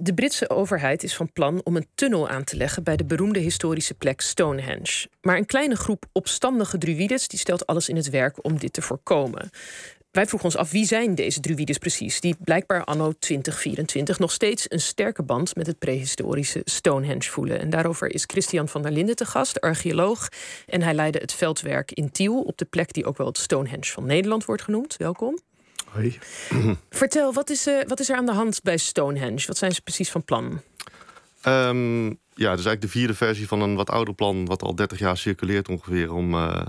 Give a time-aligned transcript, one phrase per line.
[0.00, 3.38] De Britse overheid is van plan om een tunnel aan te leggen bij de beroemde
[3.38, 5.08] historische plek Stonehenge.
[5.20, 8.82] Maar een kleine groep opstandige druides die stelt alles in het werk om dit te
[8.82, 9.50] voorkomen.
[10.10, 14.64] Wij vroegen ons af wie zijn deze druides precies, die blijkbaar anno 2024 nog steeds
[14.68, 17.60] een sterke band met het prehistorische Stonehenge voelen.
[17.60, 20.28] En daarover is Christian van der Linden te gast, archeoloog.
[20.66, 23.90] En hij leidde het veldwerk in Tiel, op de plek die ook wel het Stonehenge
[23.90, 24.96] van Nederland wordt genoemd.
[24.96, 25.38] Welkom.
[25.90, 26.18] Hoi.
[26.90, 29.46] Vertel, wat is, uh, wat is er aan de hand bij Stonehenge?
[29.46, 30.60] Wat zijn ze precies van plan?
[31.46, 34.74] Um, ja, het is eigenlijk de vierde versie van een wat ouder plan, wat al
[34.74, 36.62] 30 jaar circuleert ongeveer, om uh,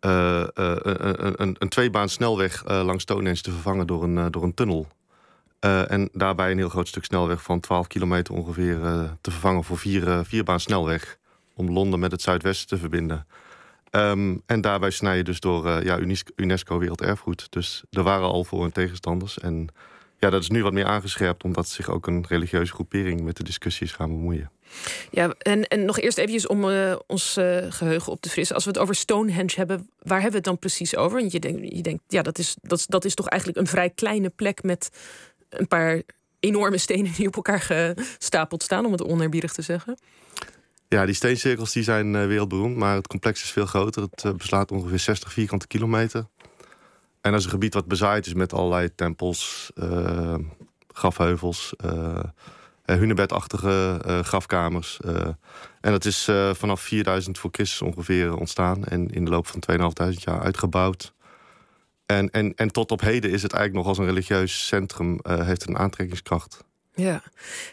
[0.00, 4.86] uh, een, een, een tweebaan snelweg langs Stonehenge te vervangen door een, door een tunnel.
[5.60, 8.78] en daarbij een heel groot stuk snelweg van 12 kilometer ongeveer
[9.20, 11.18] te vervangen voor vier, vierbaan snelweg.
[11.54, 13.26] Om Londen met het zuidwesten te verbinden.
[13.90, 15.98] Um, en daarbij snij je dus door uh, ja,
[16.36, 17.46] UNESCO Werelderfgoed.
[17.50, 19.38] Dus er waren al voor- en tegenstanders.
[19.38, 19.68] En
[20.18, 23.44] ja, dat is nu wat meer aangescherpt, omdat zich ook een religieuze groepering met de
[23.44, 24.50] discussies gaan bemoeien.
[25.10, 28.54] Ja, en, en nog eerst even om uh, ons uh, geheugen op te frissen.
[28.54, 31.18] Als we het over Stonehenge hebben, waar hebben we het dan precies over?
[31.18, 33.90] Want je denkt, je denkt ja, dat is, dat, dat is toch eigenlijk een vrij
[33.90, 34.90] kleine plek met
[35.48, 36.02] een paar
[36.40, 39.98] enorme stenen die op elkaar gestapeld staan, om het oneerbiedig te zeggen.
[40.88, 44.02] Ja, die steencirkels die zijn uh, wereldberoemd, maar het complex is veel groter.
[44.02, 46.26] Het uh, beslaat ongeveer 60 vierkante kilometer.
[47.20, 50.34] En dat is een gebied wat bezaaid is met allerlei tempels, uh,
[50.88, 51.74] grafheuvels,
[52.84, 55.00] hunebedachtige grafkamers.
[55.80, 60.24] en dat is vanaf 4000 voor Christus ongeveer ontstaan en in de loop van 2500
[60.24, 61.14] jaar uitgebouwd.
[62.06, 65.68] En, en, en tot op heden is het eigenlijk nog als een religieus centrum, heeft
[65.68, 66.67] een aantrekkingskracht.
[66.98, 67.22] Ja,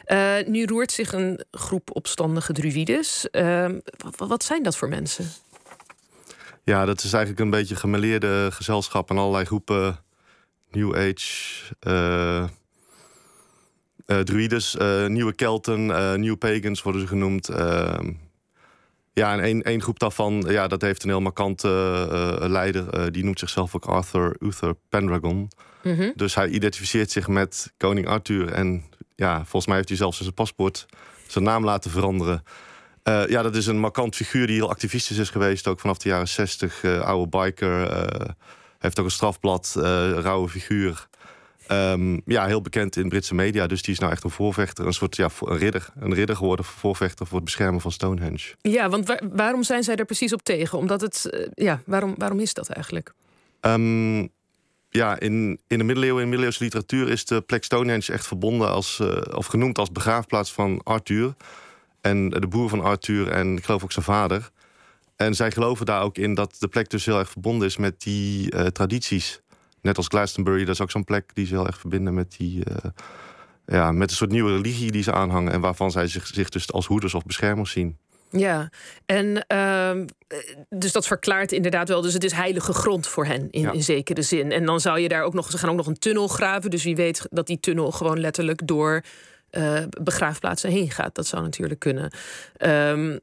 [0.08, 3.28] uh, nu roert zich een groep opstandige druides.
[3.32, 3.70] Uh,
[4.18, 5.26] wat, wat, zijn dat voor mensen?
[6.64, 9.98] Ja, dat is eigenlijk een beetje gemeleerde gezelschap en allerlei groepen.
[10.72, 12.46] New Age, uh,
[14.24, 15.86] druides, nieuwe Kelten,
[16.20, 17.50] New Pagans worden ze genoemd.
[17.50, 18.12] Ehm,
[19.14, 21.68] ja, en één, één groep daarvan, ja, dat heeft een heel markante
[22.42, 23.12] leider.
[23.12, 25.50] die noemt zichzelf ook Arthur Uther Pendragon.
[25.84, 26.14] Mm -hmm.
[26.16, 28.84] Dus hij identificeert zich met koning Arthur en
[29.16, 30.86] ja, volgens mij heeft hij zelfs zijn paspoort
[31.28, 32.44] zijn naam laten veranderen.
[33.04, 36.10] Uh, ja, dat is een markant figuur die heel activistisch is geweest, ook vanaf de
[36.10, 36.84] jaren 60.
[36.84, 38.30] Uh, oude biker, uh,
[38.80, 41.08] heeft ook een strafblad, rauwe figuur.
[41.72, 43.68] Um, ja, heel bekend in Britse media.
[43.68, 45.88] Dus die is nou echt een voorvechter, een soort ja, een ridder.
[46.00, 48.56] Een ridder geworden, voorvechter voor het beschermen van Stonehenge.
[48.62, 50.78] Ja, want waar, waarom zijn zij er precies op tegen?
[50.78, 53.14] Omdat het, ja, waarom, waarom is dat eigenlijk?
[53.62, 54.30] Um,
[54.96, 59.00] ja, in, in de middeleeuwen, in middeleeuwse literatuur, is de plek Stonehenge echt verbonden als,
[59.02, 61.36] uh, of genoemd als begraafplaats van Arthur.
[62.02, 64.50] En de boer van Arthur en ik geloof ook zijn vader.
[65.16, 68.02] En zij geloven daar ook in dat de plek dus heel erg verbonden is met
[68.02, 69.42] die uh, tradities.
[69.82, 72.64] Net als Glastonbury, dat is ook zo'n plek die ze heel erg verbinden met die.
[72.70, 72.76] Uh,
[73.66, 75.52] ja, met een soort nieuwe religie die ze aanhangen.
[75.52, 77.98] En waarvan zij zich, zich dus als hoeders of beschermers zien.
[78.30, 78.70] Ja,
[79.06, 80.06] en uh,
[80.70, 82.02] dus dat verklaart inderdaad wel.
[82.02, 83.72] Dus het is heilige grond voor hen in, ja.
[83.72, 84.52] in, zekere zin.
[84.52, 85.52] En dan zou je daar ook nog.
[85.52, 86.70] Ze gaan ook nog een tunnel graven.
[86.70, 89.04] Dus wie weet dat die tunnel gewoon letterlijk door
[89.52, 91.16] uh, begraafplaatsen heen gaat.
[91.16, 92.12] Dat zou natuurlijk kunnen.
[92.58, 93.20] Um,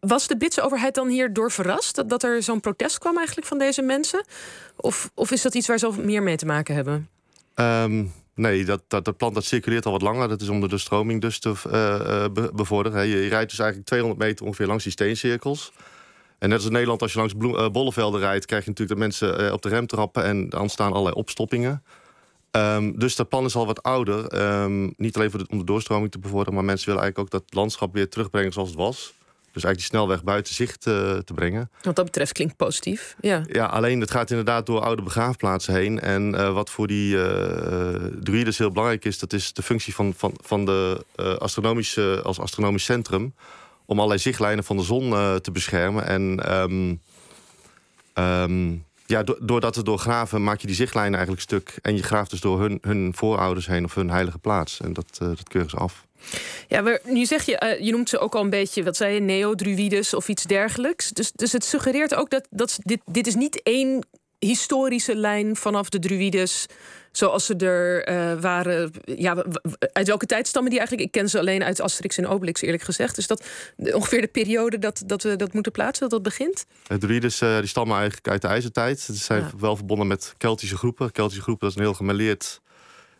[0.00, 3.58] was de Britse overheid dan hierdoor verrast dat, dat er zo'n protest kwam eigenlijk van
[3.58, 4.24] deze mensen?
[4.76, 7.08] Of, of is dat iets waar ze meer mee te maken hebben?
[7.54, 10.28] Um, Nee, dat, dat, dat plant dat circuleert al wat langer.
[10.28, 11.64] Dat is om de stroming dus te uh,
[12.32, 13.06] be bevorderen.
[13.06, 15.72] Je, je, rijdt dus eigenlijk 200 meter ongeveer langs die steencirkels.
[16.38, 18.46] En net als in Nederland, als je langs uh, bollevelden rijdt...
[18.46, 20.24] krijg je natuurlijk dat mensen op de rem trappen...
[20.24, 21.82] en dan staan allerlei opstoppingen.
[22.50, 24.42] Um, dus dat plan is al wat ouder.
[24.62, 26.54] Um, niet alleen voor om de doorstroming te bevorderen...
[26.54, 29.14] maar mensen willen eigenlijk ook dat landschap weer terugbrengen zoals het was.
[29.58, 31.70] Dus eigenlijk die snelweg buiten zicht uh, te brengen.
[31.82, 33.16] Wat dat betreft klinkt positief.
[33.20, 36.00] Ja, ja alleen het gaat inderdaad door oude begraafplaatsen heen.
[36.00, 37.22] En uh, wat voor die uh,
[38.22, 39.18] druides heel belangrijk is...
[39.18, 41.04] dat is de functie van, van, van de
[41.38, 43.34] astronomische, als astronomisch centrum...
[43.84, 45.10] om allerlei zichtlijnen van de zon
[45.40, 46.06] te beschermen.
[46.06, 47.00] En um,
[48.14, 51.78] um, ja, do doordat het door graven maak je die zichtlijnen eigenlijk stuk.
[51.82, 54.80] En je graaft dus door hun, hun voorouders heen of hun heilige plaats.
[54.80, 56.06] En dat, dat keuren ze af.
[56.68, 59.14] Ja, maar nu zeg je, uh, je noemt ze ook al een beetje, wat zei
[59.14, 61.10] je, neo-druides of iets dergelijks.
[61.10, 64.06] Dus, dus het suggereert ook dat, dat dit, dit is niet één
[64.38, 66.66] historische lijn vanaf de druides
[67.12, 68.90] zoals ze er uh, waren.
[69.04, 69.44] Ja,
[69.92, 71.08] uit welke tijd stammen die eigenlijk?
[71.08, 73.18] Ik ken ze alleen uit Asterix en Obelix, eerlijk gezegd.
[73.18, 73.44] Is dat
[73.76, 76.66] ongeveer de periode dat, dat we dat moeten plaatsen, dat dat begint?
[76.86, 79.00] De druides uh, die stammen eigenlijk uit de ijzertijd.
[79.00, 79.50] Ze zijn ja.
[79.58, 81.12] wel verbonden met Keltische groepen.
[81.12, 82.60] Keltische groepen, dat is een heel gemeleerd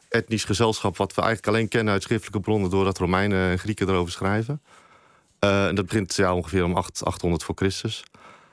[0.09, 0.97] etnisch gezelschap...
[0.97, 2.71] wat we eigenlijk alleen kennen uit schriftelijke bronnen...
[2.71, 4.63] doordat Romeinen en Grieken erover schrijven.
[5.45, 8.03] Uh, en dat begint ja, ongeveer om 8, 800 voor Christus.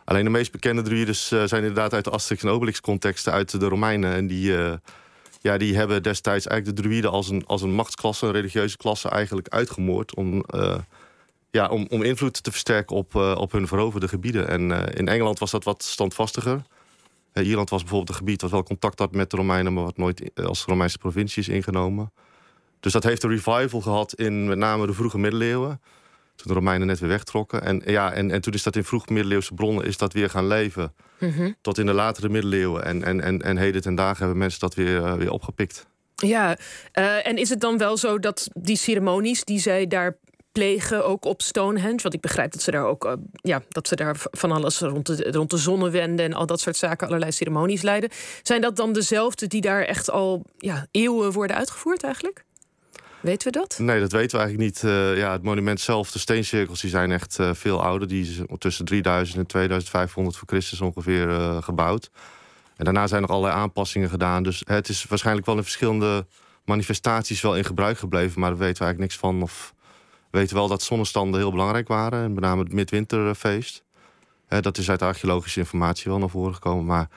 [0.06, 3.34] Alleen de meest bekende druides uh, zijn inderdaad uit de Asterix en Obelix contexten...
[3.34, 4.14] uit de Romeinen.
[4.14, 4.74] En die, uh,
[5.42, 9.10] ja, die hebben destijds eigenlijk de druïden als een, als een machtsklasse, een religieuze klasse,
[9.10, 10.16] eigenlijk uitgemoord.
[10.16, 10.46] Om,
[11.52, 14.48] ja, om, om invloed te versterken op, op hun veroverde gebieden.
[14.48, 16.62] En in Engeland was dat wat standvastiger.
[17.44, 20.32] Ierland was bijvoorbeeld een gebied dat wel contact had met de Romeinen, maar wat nooit
[20.36, 22.12] als Romeinse provincie is ingenomen.
[22.80, 25.82] Dus dat heeft een revival gehad in met name de vroege middeleeuwen.
[26.36, 27.62] Toen de Romeinen net weer wegtrokken.
[27.62, 30.48] En, ja, en, en toen is dat in vroeg middeleeuwse bronnen is dat weer gaan
[30.48, 30.94] leven.
[31.20, 32.86] Mm Tot in de latere middeleeuwen.
[32.86, 35.88] En, en, en, en heden ten dagen hebben mensen dat weer, uh, weer opgepikt.
[36.16, 36.58] Ja,
[36.94, 40.18] uh, en is het dan wel zo dat die ceremonies die zij daar
[40.56, 42.02] plegen, ook op Stonehenge?
[42.02, 45.06] Want ik begrijp dat ze daar ook uh, ja, dat ze daar van alles rond
[45.06, 48.10] de, rond de en al dat soort zaken, allerlei ceremonies leiden.
[48.44, 52.46] Zijn dat dan dezelfde die daar echt al ja, eeuwen worden uitgevoerd eigenlijk?
[53.22, 53.78] Weten we dat?
[53.80, 54.84] Nee, dat weten we eigenlijk niet.
[54.92, 58.08] Uh, ja, het monument zelf, de steencirkels, die zijn echt uh, veel ouder.
[58.08, 61.30] Die zijn tussen 3000 en 2500 voor Christus ongeveer
[61.64, 62.10] gebouwd.
[62.76, 64.44] En daarna zijn er allerlei aanpassingen gedaan.
[64.44, 66.26] Dus het is waarschijnlijk wel in verschillende
[66.66, 68.40] manifestaties wel in gebruik gebleven.
[68.40, 69.42] Maar daar weten we eigenlijk niks van.
[69.42, 69.75] Of
[70.36, 72.24] weten wel dat zonnestanden heel belangrijk waren.
[72.24, 73.84] En met name het midwinterfeest.
[74.48, 76.86] dat is uit archeologische informatie wel naar voren gekomen.
[76.86, 77.10] Maar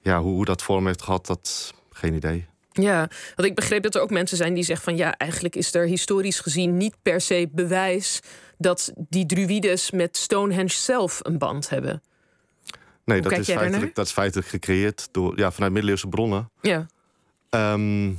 [0.00, 2.46] ja, hoe, hoe dat vorm heeft gehad, dat geen idee.
[2.72, 5.74] Ja, want ik begreep dat er ook mensen zijn die zeggen van ja, eigenlijk is
[5.74, 8.20] er historisch gezien niet per se bewijs
[8.58, 12.02] dat die druides met Stonehenge zelf een band hebben.
[13.04, 16.50] Nee, dat is, feitelijk, dat is feitelijk gecreëerd door, ja, vanuit middeleeuwse bronnen.
[16.60, 16.86] Ja.
[17.50, 18.18] Um,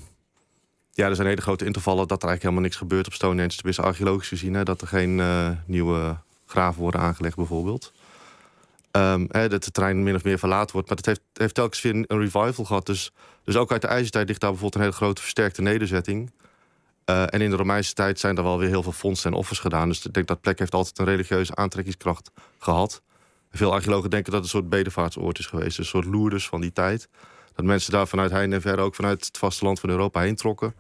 [0.98, 3.56] ja, er zijn hele grote intervallen dat er eigenlijk helemaal niks gebeurt op Stonehenge.
[3.56, 7.94] Tenminste, archeologisch gezien, hè, dat er geen uh, nieuwe graven worden aangelegd bijvoorbeeld.
[8.92, 10.88] Um, hè, dat de trein min of meer verlaten wordt.
[10.88, 12.86] Maar dat heeft, heeft telkens weer een revival gehad.
[12.86, 13.12] Dus,
[13.44, 16.32] dus ook uit de ijzertijd ligt daar bijvoorbeeld een hele grote versterkte nederzetting.
[17.10, 19.60] Uh, en in de Romeinse tijd zijn er wel weer heel veel fondsen en offers
[19.60, 19.88] gedaan.
[19.88, 23.02] Dus ik denk dat plek heeft altijd een religieuze aantrekkingskracht gehad.
[23.52, 25.78] Veel archeologen denken dat het een soort bedevaartsoord is geweest.
[25.78, 27.10] Een soort loerders van die tijd.
[27.58, 30.76] Dat mensen daar vanuit heinde en ver ook vanuit het vasteland van Europa heen trokken.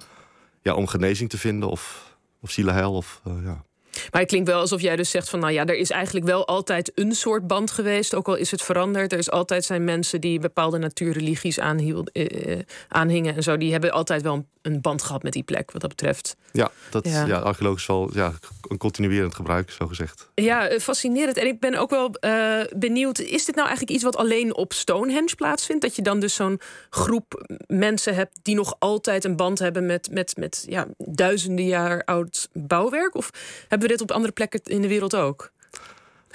[0.61, 2.93] Ja, om genezing te vinden of, of zielenheil.
[2.93, 3.63] Of, uh, ja.
[4.11, 6.47] Maar het klinkt wel alsof jij dus zegt van nou ja, er is eigenlijk wel
[6.47, 9.11] altijd een soort band geweest, ook al is het veranderd.
[9.11, 13.57] Er is altijd zijn mensen die bepaalde natuurreligies aanhield, eh, aanhingen en zo.
[13.57, 16.35] Die hebben altijd wel een band gehad met die plek, wat dat betreft.
[16.51, 17.25] Ja, dat ja.
[17.25, 20.29] ja archeologisch wel ja, een continuerend gebruik, zo gezegd.
[20.35, 21.37] Ja, eh, fascinerend.
[21.37, 24.73] En ik ben ook wel uh, benieuwd, is dit nou eigenlijk iets wat alleen op
[24.73, 25.81] Stonehenge plaatsvindt?
[25.81, 26.59] Dat je dan dus zo'n
[26.89, 32.03] groep mensen hebt die nog altijd een band hebben met, met, met ja, duizenden jaar
[32.03, 33.15] oud bouwwerk?
[33.15, 33.29] Of
[33.67, 35.51] hebben we dit op andere plekken in de wereld ook?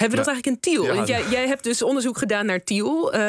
[0.03, 0.95] Hebben we dat eigenlijk in Tiel?
[0.95, 3.07] Ja, jij, jij, hebt dus onderzoek gedaan naar Tiel.
[3.07, 3.21] Uh,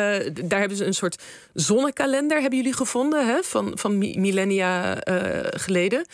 [0.45, 1.23] daar hebben ze een soort
[1.53, 3.43] zonnekalender, hebben jullie gevonden, hè?
[3.43, 6.05] Van, van millennia uh, geleden.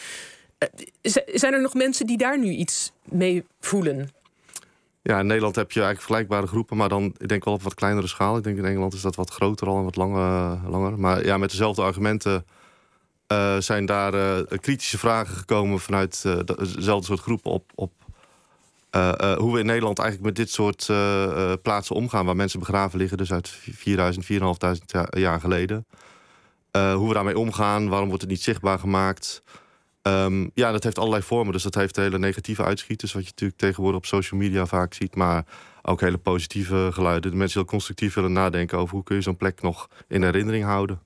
[0.60, 4.10] Uh, zijn er nog mensen die daar nu iets mee voelen?
[5.02, 7.74] Ja, in Nederland heb je eigenlijk vergelijkbare groepen, maar dan ik denk wel op wat
[7.74, 8.38] kleinere schaal.
[8.38, 10.60] Ik denk in Engeland is dat wat groter al en wat langer.
[10.70, 11.00] langer.
[11.00, 12.46] Maar ja, met dezelfde argumenten
[13.60, 17.92] zijn daar kritische vragen gekomen vanuit dezelfde soort groepen op, op
[18.96, 22.26] uh, uh, hoe we in Nederland eigenlijk met dit soort uh, plaatsen omgaan...
[22.26, 25.86] waar mensen begraven liggen, dus uit 4000, 4500 jaar geleden.
[26.72, 29.44] hoe we daarmee omgaan, waarom wordt het niet zichtbaar gemaakt...
[30.02, 31.54] Um, ja, dat heeft allerlei vormen.
[31.54, 33.14] Dus dat heeft hele negatieve uitschieters...
[33.14, 35.16] wat je natuurlijk tegenwoordig op social media vaak ziet...
[35.16, 35.46] maar
[35.82, 37.32] ook hele positieve geluiden.
[37.32, 38.96] De mensen heel constructief willen nadenken over...
[38.96, 41.02] hoe kun je zo'n plek nog in herinnering houden.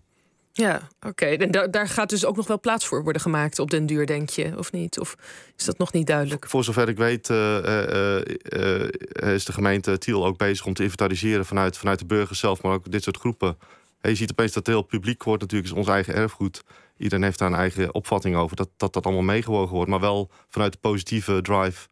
[0.56, 1.26] Ja, oké.
[1.26, 4.06] En daar, daar gaat dus ook nog wel plaats voor worden gemaakt op den duur,
[4.06, 5.00] denk je, of niet?
[5.00, 5.16] Of
[5.58, 6.50] is dat nog niet duidelijk?
[6.50, 10.84] Voor zover ik weet uh, uh, uh, is de gemeente Tiel ook bezig om te
[10.84, 13.58] inventariseren vanuit, vanuit de burgers zelf, maar ook dit soort groepen.
[14.02, 16.64] Je ziet opeens dat het heel publiek wordt, natuurlijk is ons eigen erfgoed.
[16.98, 20.32] Iedereen heeft daar een eigen opvatting over, dat dat, dat allemaal meegewogen wordt, maar wel
[20.50, 21.88] vanuit de positieve drive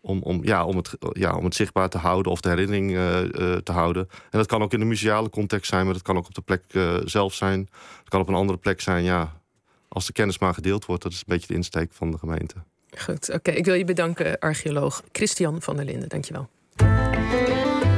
[0.00, 3.22] om, om, ja, om, het, ja, om het zichtbaar te houden of de herinnering uh,
[3.22, 4.08] uh, te houden.
[4.10, 6.40] En dat kan ook in de museale context zijn, maar dat kan ook op de
[6.40, 7.68] plek uh, zelf zijn.
[7.98, 9.38] Het kan op een andere plek zijn, ja.
[9.88, 12.54] Als de kennis maar gedeeld wordt, dat is een beetje de insteek van de gemeente.
[12.98, 13.50] Goed, oké.
[13.50, 16.08] Ik wil je bedanken, archeoloog Christian van der Linden.
[16.08, 16.48] Dankjewel.